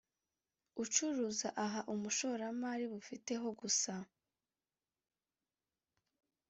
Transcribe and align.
ucuruza 0.83 1.47
aha 1.63 1.81
umushoramari 1.93 2.85
bufiteho 2.93 3.47
gusa 3.59 3.93